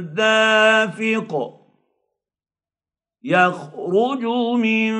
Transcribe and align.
دافق. 0.00 1.58
يخرج 3.24 4.24
من 4.56 4.92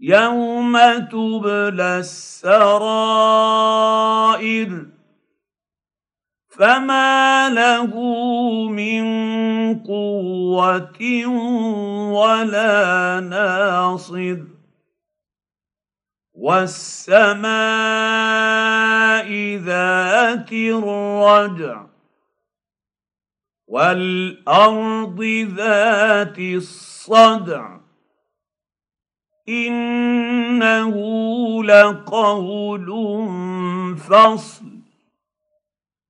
يوم 0.00 0.78
تبلى 1.12 1.98
السرائر. 1.98 4.86
فما 6.48 7.48
له 7.48 7.94
من 8.68 9.04
قوة 9.78 11.26
ولا 12.12 13.20
ناصر. 13.20 14.36
والسماء 16.34 17.52
ذات 19.56 20.52
الرجع 20.52 21.86
والأرض 23.68 25.22
ذات 25.56 26.38
الصدع 26.38 27.78
إنه 29.48 30.94
لقول 31.64 32.88
فصل 33.96 34.72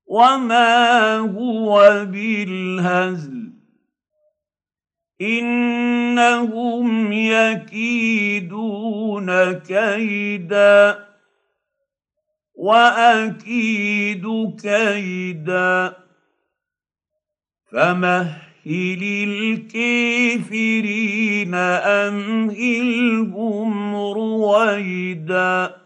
وما 0.06 1.17
هو 1.19 2.05
بالهزل 2.05 3.53
إنهم 5.20 7.12
يكيدون 7.12 9.02
كيدا 9.52 11.06
وأكيد 12.55 14.25
كيدا. 14.62 15.97
فمهل 17.72 19.03
الكافرين 19.28 21.54
أمهلهم 22.04 23.97
رويدا. 23.97 25.81